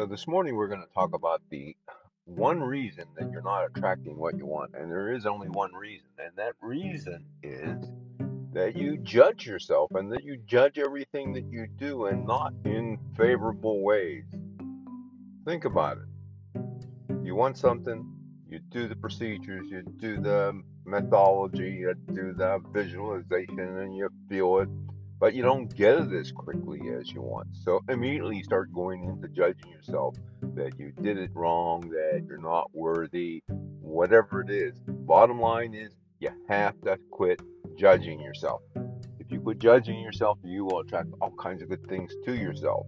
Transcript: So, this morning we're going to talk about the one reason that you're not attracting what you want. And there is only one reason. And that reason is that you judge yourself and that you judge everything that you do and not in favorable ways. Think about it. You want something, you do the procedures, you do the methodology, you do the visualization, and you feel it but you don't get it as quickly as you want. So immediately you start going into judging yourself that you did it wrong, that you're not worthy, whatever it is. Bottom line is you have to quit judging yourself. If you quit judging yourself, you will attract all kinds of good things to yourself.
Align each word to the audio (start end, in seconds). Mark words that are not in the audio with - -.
So, 0.00 0.06
this 0.06 0.26
morning 0.26 0.56
we're 0.56 0.68
going 0.68 0.80
to 0.80 0.94
talk 0.94 1.14
about 1.14 1.42
the 1.50 1.76
one 2.24 2.58
reason 2.58 3.04
that 3.18 3.30
you're 3.30 3.42
not 3.42 3.66
attracting 3.66 4.16
what 4.16 4.34
you 4.38 4.46
want. 4.46 4.70
And 4.74 4.90
there 4.90 5.12
is 5.12 5.26
only 5.26 5.50
one 5.50 5.74
reason. 5.74 6.08
And 6.18 6.34
that 6.36 6.54
reason 6.62 7.26
is 7.42 7.84
that 8.54 8.76
you 8.76 8.96
judge 8.96 9.46
yourself 9.46 9.90
and 9.94 10.10
that 10.10 10.24
you 10.24 10.38
judge 10.46 10.78
everything 10.78 11.34
that 11.34 11.44
you 11.50 11.66
do 11.76 12.06
and 12.06 12.26
not 12.26 12.54
in 12.64 12.98
favorable 13.14 13.82
ways. 13.82 14.24
Think 15.44 15.66
about 15.66 15.98
it. 15.98 16.62
You 17.22 17.34
want 17.34 17.58
something, 17.58 18.10
you 18.48 18.60
do 18.70 18.88
the 18.88 18.96
procedures, 18.96 19.66
you 19.68 19.82
do 19.82 20.18
the 20.18 20.62
methodology, 20.86 21.72
you 21.72 21.94
do 22.14 22.32
the 22.32 22.58
visualization, 22.72 23.58
and 23.58 23.94
you 23.94 24.08
feel 24.30 24.60
it 24.60 24.70
but 25.20 25.34
you 25.34 25.42
don't 25.42 25.72
get 25.76 25.98
it 25.98 26.12
as 26.12 26.32
quickly 26.32 26.80
as 26.98 27.12
you 27.12 27.20
want. 27.20 27.46
So 27.52 27.84
immediately 27.90 28.38
you 28.38 28.42
start 28.42 28.72
going 28.72 29.04
into 29.04 29.28
judging 29.28 29.70
yourself 29.70 30.16
that 30.54 30.78
you 30.78 30.92
did 31.02 31.18
it 31.18 31.30
wrong, 31.34 31.82
that 31.90 32.24
you're 32.26 32.38
not 32.38 32.74
worthy, 32.74 33.42
whatever 33.80 34.40
it 34.40 34.50
is. 34.50 34.80
Bottom 34.88 35.38
line 35.38 35.74
is 35.74 35.94
you 36.20 36.30
have 36.48 36.80
to 36.82 36.98
quit 37.10 37.42
judging 37.76 38.18
yourself. 38.18 38.62
If 39.18 39.30
you 39.30 39.40
quit 39.40 39.58
judging 39.58 40.00
yourself, 40.00 40.38
you 40.42 40.64
will 40.64 40.80
attract 40.80 41.08
all 41.20 41.32
kinds 41.32 41.62
of 41.62 41.68
good 41.68 41.86
things 41.86 42.12
to 42.24 42.34
yourself. 42.34 42.86